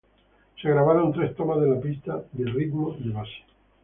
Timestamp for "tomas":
1.35-1.61